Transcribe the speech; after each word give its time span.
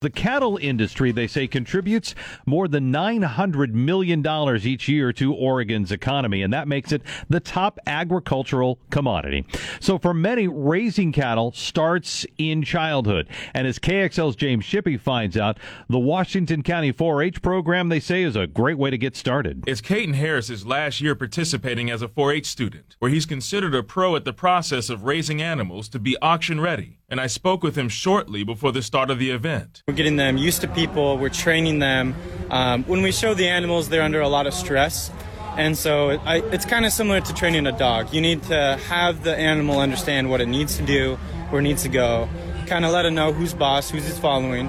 The 0.00 0.10
cattle 0.10 0.56
industry, 0.62 1.10
they 1.10 1.26
say, 1.26 1.48
contributes 1.48 2.14
more 2.46 2.68
than 2.68 2.92
$900 2.92 3.72
million 3.72 4.24
each 4.64 4.88
year 4.88 5.12
to 5.14 5.34
Oregon's 5.34 5.90
economy, 5.90 6.40
and 6.42 6.52
that 6.52 6.68
makes 6.68 6.92
it 6.92 7.02
the 7.28 7.40
top 7.40 7.80
agricultural 7.84 8.78
commodity. 8.90 9.44
So 9.80 9.98
for 9.98 10.14
many, 10.14 10.46
raising 10.46 11.10
cattle 11.10 11.50
starts 11.50 12.24
in 12.38 12.62
childhood. 12.62 13.28
And 13.52 13.66
as 13.66 13.80
KXL's 13.80 14.36
James 14.36 14.64
Shippey 14.64 15.00
finds 15.00 15.36
out, 15.36 15.58
the 15.88 15.98
Washington 15.98 16.62
County 16.62 16.92
4-H 16.92 17.42
program, 17.42 17.88
they 17.88 17.98
say, 17.98 18.22
is 18.22 18.36
a 18.36 18.46
great 18.46 18.78
way 18.78 18.90
to 18.90 18.98
get 18.98 19.16
started. 19.16 19.64
It's 19.66 19.80
Caden 19.80 20.14
Harris's 20.14 20.64
last 20.64 21.00
year 21.00 21.16
participating 21.16 21.90
as 21.90 22.02
a 22.02 22.08
4-H 22.08 22.46
student, 22.46 22.94
where 23.00 23.10
he's 23.10 23.26
considered 23.26 23.74
a 23.74 23.82
pro 23.82 24.14
at 24.14 24.24
the 24.24 24.32
process 24.32 24.90
of 24.90 25.02
raising 25.02 25.42
animals 25.42 25.88
to 25.88 25.98
be 25.98 26.16
auction 26.22 26.60
ready. 26.60 26.97
And 27.10 27.22
I 27.22 27.26
spoke 27.26 27.62
with 27.62 27.74
him 27.76 27.88
shortly 27.88 28.44
before 28.44 28.70
the 28.70 28.82
start 28.82 29.08
of 29.08 29.18
the 29.18 29.30
event. 29.30 29.82
We're 29.88 29.94
getting 29.94 30.16
them 30.16 30.36
used 30.36 30.60
to 30.60 30.68
people, 30.68 31.16
we're 31.16 31.30
training 31.30 31.78
them. 31.78 32.14
Um, 32.50 32.84
when 32.84 33.00
we 33.00 33.12
show 33.12 33.32
the 33.32 33.48
animals, 33.48 33.88
they're 33.88 34.02
under 34.02 34.20
a 34.20 34.28
lot 34.28 34.46
of 34.46 34.52
stress. 34.52 35.10
And 35.56 35.76
so 35.76 36.10
I, 36.10 36.42
it's 36.52 36.66
kind 36.66 36.84
of 36.84 36.92
similar 36.92 37.22
to 37.22 37.34
training 37.34 37.66
a 37.66 37.72
dog. 37.72 38.12
You 38.12 38.20
need 38.20 38.42
to 38.44 38.78
have 38.88 39.24
the 39.24 39.34
animal 39.34 39.80
understand 39.80 40.28
what 40.28 40.42
it 40.42 40.48
needs 40.48 40.76
to 40.76 40.84
do, 40.84 41.16
where 41.48 41.60
it 41.60 41.62
needs 41.62 41.82
to 41.84 41.88
go, 41.88 42.28
kind 42.66 42.84
of 42.84 42.92
let 42.92 43.06
it 43.06 43.12
know 43.12 43.32
who's 43.32 43.54
boss, 43.54 43.88
who's 43.88 44.06
its 44.06 44.18
following. 44.18 44.68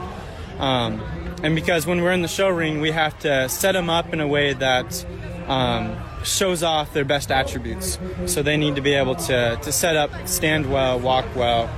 Um, 0.60 1.02
and 1.44 1.56
because 1.56 1.86
when 1.86 2.02
we're 2.02 2.14
in 2.14 2.22
the 2.22 2.30
show 2.30 2.48
ring, 2.48 2.80
we 2.80 2.92
have 2.92 3.20
to 3.20 3.50
set 3.50 3.74
them 3.74 3.90
up 3.90 4.14
in 4.14 4.22
a 4.22 4.28
way 4.28 4.54
that 4.54 5.06
um, 5.48 5.94
shows 6.24 6.64
off 6.64 6.94
their 6.94 7.06
best 7.06 7.32
attributes. 7.32 8.00
So 8.28 8.42
they 8.42 8.56
need 8.56 8.76
to 8.76 8.82
be 8.82 8.94
able 8.94 9.16
to, 9.16 9.60
to 9.62 9.72
set 9.74 9.98
up, 9.98 10.10
stand 10.26 10.72
well, 10.72 11.00
walk 11.00 11.26
well, 11.36 11.70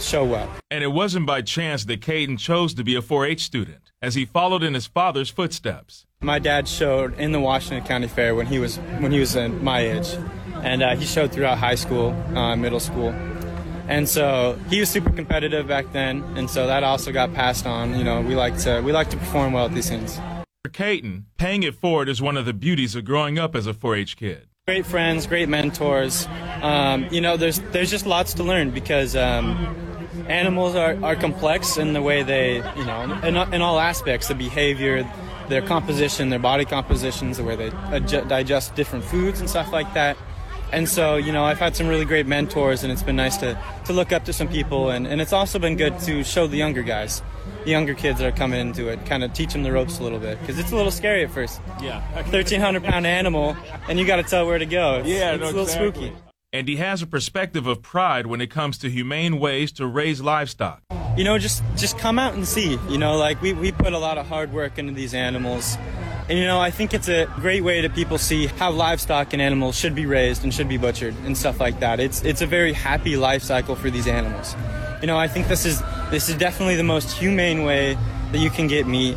show 0.00 0.24
well. 0.24 0.50
And 0.70 0.82
it 0.82 0.92
wasn't 0.92 1.26
by 1.26 1.42
chance 1.42 1.84
that 1.84 2.00
Caden 2.00 2.38
chose 2.38 2.74
to 2.74 2.84
be 2.84 2.94
a 2.94 3.02
4 3.02 3.26
H 3.26 3.42
student, 3.42 3.92
as 4.02 4.14
he 4.14 4.24
followed 4.24 4.62
in 4.62 4.74
his 4.74 4.86
father's 4.86 5.30
footsteps. 5.30 6.06
My 6.20 6.38
dad 6.38 6.66
showed 6.66 7.18
in 7.18 7.32
the 7.32 7.40
Washington 7.40 7.86
County 7.86 8.08
Fair 8.08 8.34
when 8.34 8.46
he 8.46 8.58
was 8.58 8.78
when 9.00 9.12
he 9.12 9.20
was 9.20 9.36
in 9.36 9.62
my 9.62 9.80
age, 9.80 10.16
and 10.62 10.82
uh, 10.82 10.96
he 10.96 11.04
showed 11.04 11.32
throughout 11.32 11.58
high 11.58 11.74
school, 11.74 12.10
uh, 12.34 12.56
middle 12.56 12.80
school, 12.80 13.14
and 13.88 14.08
so 14.08 14.58
he 14.68 14.80
was 14.80 14.88
super 14.88 15.10
competitive 15.10 15.68
back 15.68 15.92
then, 15.92 16.22
and 16.36 16.50
so 16.50 16.66
that 16.66 16.82
also 16.82 17.12
got 17.12 17.32
passed 17.34 17.66
on. 17.66 17.96
You 17.96 18.04
know, 18.04 18.20
we 18.20 18.34
like 18.34 18.58
to 18.58 18.80
we 18.80 18.92
like 18.92 19.10
to 19.10 19.16
perform 19.16 19.52
well 19.52 19.66
at 19.66 19.74
these 19.74 19.88
things. 19.88 20.18
For 20.64 20.70
Caden, 20.70 21.24
paying 21.38 21.62
it 21.62 21.74
forward 21.74 22.08
is 22.08 22.20
one 22.20 22.36
of 22.36 22.44
the 22.44 22.52
beauties 22.52 22.96
of 22.96 23.04
growing 23.04 23.38
up 23.38 23.54
as 23.54 23.68
a 23.68 23.72
4-H 23.72 24.16
kid. 24.16 24.48
Great 24.66 24.84
friends, 24.84 25.28
great 25.28 25.48
mentors. 25.48 26.26
Um, 26.60 27.06
you 27.12 27.20
know, 27.20 27.36
there's 27.36 27.60
there's 27.70 27.90
just 27.90 28.04
lots 28.04 28.34
to 28.34 28.42
learn 28.42 28.70
because 28.70 29.14
um, 29.14 29.76
animals 30.28 30.74
are, 30.74 30.96
are 31.04 31.16
complex 31.16 31.76
in 31.76 31.92
the 31.92 32.02
way 32.02 32.22
they, 32.22 32.56
you 32.56 32.84
know, 32.84 33.02
in, 33.22 33.36
in 33.54 33.62
all 33.62 33.78
aspects, 33.78 34.28
the 34.28 34.34
behavior, 34.34 35.08
their 35.48 35.62
composition, 35.62 36.30
their 36.30 36.38
body 36.38 36.64
compositions, 36.64 37.36
the 37.36 37.44
way 37.44 37.56
they 37.56 37.70
adjust, 37.90 38.28
digest 38.28 38.74
different 38.74 39.04
foods 39.04 39.40
and 39.40 39.48
stuff 39.48 39.72
like 39.72 39.92
that. 39.94 40.16
And 40.72 40.88
so, 40.88 41.14
you 41.14 41.30
know, 41.30 41.44
I've 41.44 41.60
had 41.60 41.76
some 41.76 41.86
really 41.86 42.04
great 42.04 42.26
mentors, 42.26 42.82
and 42.82 42.92
it's 42.92 43.02
been 43.04 43.14
nice 43.14 43.36
to, 43.36 43.56
to 43.84 43.92
look 43.92 44.10
up 44.10 44.24
to 44.24 44.32
some 44.32 44.48
people, 44.48 44.90
and, 44.90 45.06
and 45.06 45.20
it's 45.20 45.32
also 45.32 45.60
been 45.60 45.76
good 45.76 45.96
to 46.00 46.24
show 46.24 46.48
the 46.48 46.56
younger 46.56 46.82
guys, 46.82 47.22
the 47.64 47.70
younger 47.70 47.94
kids 47.94 48.18
that 48.18 48.26
are 48.26 48.36
coming 48.36 48.60
into 48.60 48.88
it, 48.88 49.06
kind 49.06 49.22
of 49.22 49.32
teach 49.32 49.52
them 49.52 49.62
the 49.62 49.70
ropes 49.70 50.00
a 50.00 50.02
little 50.02 50.18
bit, 50.18 50.40
because 50.40 50.58
it's 50.58 50.72
a 50.72 50.76
little 50.76 50.90
scary 50.90 51.22
at 51.22 51.30
first. 51.30 51.60
Yeah. 51.80 52.00
1,300 52.14 52.82
pound 52.82 53.06
animal, 53.06 53.56
and 53.88 53.96
you 54.00 54.04
got 54.04 54.16
to 54.16 54.24
tell 54.24 54.44
where 54.44 54.58
to 54.58 54.66
go. 54.66 54.96
It's, 54.96 55.08
Yeah, 55.08 55.34
it's 55.34 55.40
no, 55.40 55.46
a 55.46 55.50
little 55.50 55.62
exactly. 55.62 56.08
spooky. 56.08 56.25
And 56.56 56.66
he 56.66 56.76
has 56.76 57.02
a 57.02 57.06
perspective 57.06 57.66
of 57.66 57.82
pride 57.82 58.26
when 58.26 58.40
it 58.40 58.50
comes 58.50 58.78
to 58.78 58.88
humane 58.88 59.38
ways 59.38 59.72
to 59.72 59.86
raise 59.86 60.22
livestock. 60.22 60.80
you 61.14 61.22
know 61.22 61.38
just 61.38 61.62
just 61.76 61.98
come 61.98 62.18
out 62.18 62.32
and 62.32 62.48
see 62.48 62.78
you 62.88 62.96
know 62.96 63.18
like 63.18 63.42
we, 63.42 63.52
we 63.52 63.72
put 63.72 63.92
a 63.92 63.98
lot 63.98 64.16
of 64.16 64.26
hard 64.26 64.54
work 64.54 64.78
into 64.78 64.94
these 64.94 65.12
animals. 65.12 65.76
And 66.30 66.38
you 66.38 66.46
know 66.46 66.58
i 66.58 66.70
think 66.70 66.94
it's 66.94 67.08
a 67.08 67.26
great 67.36 67.62
way 67.62 67.82
to 67.82 67.90
people 67.90 68.16
see 68.16 68.46
how 68.46 68.70
livestock 68.70 69.34
and 69.34 69.42
animals 69.42 69.76
should 69.76 69.94
be 69.94 70.06
raised 70.06 70.44
and 70.44 70.52
should 70.52 70.68
be 70.68 70.78
butchered 70.78 71.14
and 71.26 71.36
stuff 71.36 71.60
like 71.60 71.78
that. 71.80 72.00
It's 72.00 72.22
it's 72.24 72.40
a 72.40 72.46
very 72.46 72.72
happy 72.72 73.18
life 73.18 73.42
cycle 73.42 73.76
for 73.76 73.90
these 73.90 74.06
animals. 74.06 74.56
You 75.02 75.06
know 75.08 75.18
i 75.18 75.28
think 75.28 75.48
this 75.48 75.66
is 75.66 75.82
this 76.10 76.30
is 76.30 76.36
definitely 76.36 76.76
the 76.76 76.88
most 76.94 77.12
humane 77.12 77.64
way 77.64 77.98
that 78.32 78.38
you 78.38 78.48
can 78.48 78.66
get 78.66 78.86
meat 78.86 79.16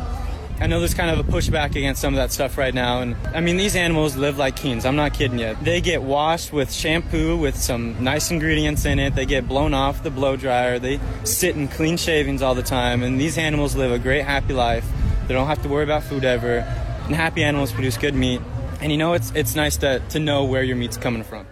I 0.60 0.66
know 0.66 0.78
there's 0.78 0.92
kind 0.92 1.08
of 1.08 1.26
a 1.26 1.32
pushback 1.32 1.70
against 1.70 2.02
some 2.02 2.12
of 2.12 2.18
that 2.18 2.30
stuff 2.30 2.58
right 2.58 2.74
now, 2.74 3.00
and 3.00 3.16
I 3.34 3.40
mean 3.40 3.56
these 3.56 3.74
animals 3.74 4.14
live 4.14 4.36
like 4.36 4.56
kings. 4.56 4.84
I'm 4.84 4.94
not 4.94 5.14
kidding 5.14 5.38
you. 5.38 5.56
They 5.62 5.80
get 5.80 6.02
washed 6.02 6.52
with 6.52 6.70
shampoo 6.70 7.38
with 7.38 7.56
some 7.56 8.04
nice 8.04 8.30
ingredients 8.30 8.84
in 8.84 8.98
it. 8.98 9.14
They 9.14 9.24
get 9.24 9.48
blown 9.48 9.72
off 9.72 10.02
the 10.02 10.10
blow 10.10 10.36
dryer. 10.36 10.78
They 10.78 11.00
sit 11.24 11.56
in 11.56 11.66
clean 11.66 11.96
shavings 11.96 12.42
all 12.42 12.54
the 12.54 12.62
time, 12.62 13.02
and 13.02 13.18
these 13.18 13.38
animals 13.38 13.74
live 13.74 13.90
a 13.90 13.98
great, 13.98 14.22
happy 14.26 14.52
life. 14.52 14.86
They 15.26 15.32
don't 15.32 15.46
have 15.46 15.62
to 15.62 15.68
worry 15.70 15.84
about 15.84 16.02
food 16.02 16.26
ever, 16.26 16.58
and 16.58 17.14
happy 17.14 17.42
animals 17.42 17.72
produce 17.72 17.96
good 17.96 18.14
meat. 18.14 18.42
And 18.82 18.92
you 18.92 18.98
know 18.98 19.14
it's 19.14 19.30
it's 19.30 19.54
nice 19.54 19.78
to 19.78 20.00
to 20.10 20.18
know 20.18 20.44
where 20.44 20.62
your 20.62 20.76
meat's 20.76 20.98
coming 20.98 21.24
from. 21.24 21.46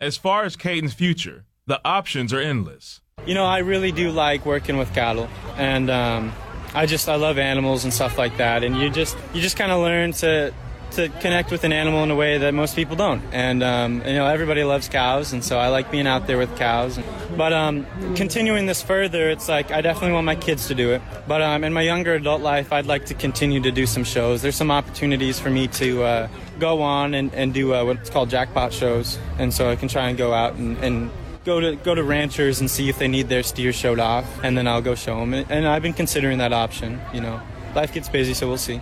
As 0.00 0.16
far 0.16 0.44
as 0.44 0.54
Caden's 0.54 0.94
future, 0.94 1.46
the 1.66 1.80
options 1.84 2.32
are 2.32 2.40
endless. 2.40 3.00
You 3.26 3.34
know, 3.34 3.44
I 3.44 3.58
really 3.58 3.90
do 3.90 4.12
like 4.12 4.46
working 4.46 4.76
with 4.76 4.92
cattle, 4.94 5.28
and 5.56 5.90
um, 5.90 6.32
I 6.74 6.86
just 6.86 7.08
I 7.08 7.16
love 7.16 7.38
animals 7.38 7.84
and 7.84 7.92
stuff 7.92 8.18
like 8.18 8.36
that. 8.38 8.64
And 8.64 8.76
you 8.76 8.90
just 8.90 9.16
you 9.34 9.40
just 9.40 9.56
kind 9.56 9.72
of 9.72 9.80
learn 9.80 10.12
to 10.12 10.52
to 10.92 11.08
connect 11.20 11.50
with 11.50 11.64
an 11.64 11.72
animal 11.72 12.02
in 12.02 12.10
a 12.10 12.14
way 12.14 12.38
that 12.38 12.52
most 12.52 12.76
people 12.76 12.96
don't. 12.96 13.22
And 13.32 13.62
um, 13.62 14.02
you 14.06 14.12
know, 14.12 14.26
everybody 14.26 14.62
loves 14.64 14.88
cows, 14.88 15.32
and 15.32 15.44
so 15.44 15.58
I 15.58 15.68
like 15.68 15.90
being 15.90 16.06
out 16.06 16.26
there 16.26 16.38
with 16.38 16.54
cows. 16.56 16.98
But 17.36 17.52
um, 17.52 17.86
continuing 18.14 18.66
this 18.66 18.82
further, 18.82 19.30
it's 19.30 19.48
like 19.48 19.70
I 19.70 19.80
definitely 19.80 20.12
want 20.12 20.26
my 20.26 20.36
kids 20.36 20.68
to 20.68 20.74
do 20.74 20.92
it. 20.92 21.02
But 21.26 21.42
um, 21.42 21.64
in 21.64 21.72
my 21.72 21.82
younger 21.82 22.14
adult 22.14 22.42
life, 22.42 22.72
I'd 22.72 22.86
like 22.86 23.06
to 23.06 23.14
continue 23.14 23.60
to 23.60 23.70
do 23.70 23.86
some 23.86 24.04
shows. 24.04 24.42
There's 24.42 24.56
some 24.56 24.70
opportunities 24.70 25.38
for 25.38 25.50
me 25.50 25.68
to 25.68 26.02
uh, 26.02 26.28
go 26.58 26.82
on 26.82 27.14
and, 27.14 27.32
and 27.34 27.54
do 27.54 27.74
uh, 27.74 27.84
what's 27.84 28.10
called 28.10 28.30
jackpot 28.30 28.72
shows, 28.72 29.18
and 29.38 29.52
so 29.52 29.70
I 29.70 29.76
can 29.76 29.88
try 29.88 30.08
and 30.08 30.18
go 30.18 30.32
out 30.34 30.54
and, 30.54 30.76
and 30.78 31.10
go 31.44 31.60
to 31.60 31.76
go 31.76 31.94
to 31.94 32.02
ranchers 32.02 32.60
and 32.60 32.70
see 32.70 32.88
if 32.88 32.98
they 32.98 33.08
need 33.08 33.28
their 33.28 33.42
steer 33.42 33.72
showed 33.72 33.98
off, 33.98 34.26
and 34.42 34.56
then 34.56 34.66
I'll 34.66 34.82
go 34.82 34.94
show 34.94 35.20
them. 35.20 35.34
And, 35.34 35.50
and 35.50 35.66
I've 35.66 35.82
been 35.82 35.92
considering 35.92 36.38
that 36.38 36.52
option. 36.52 37.00
You 37.12 37.20
know, 37.20 37.40
life 37.74 37.92
gets 37.92 38.08
busy, 38.08 38.34
so 38.34 38.48
we'll 38.48 38.58
see. 38.58 38.80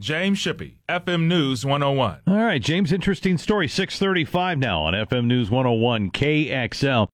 James 0.00 0.38
Shippey, 0.38 0.76
FM 0.88 1.26
News 1.26 1.66
101. 1.66 2.20
All 2.26 2.34
right, 2.34 2.62
James, 2.62 2.90
interesting 2.90 3.36
story. 3.36 3.68
635 3.68 4.56
now 4.56 4.80
on 4.80 4.94
FM 4.94 5.26
News 5.26 5.50
101 5.50 6.10
KXL. 6.10 7.08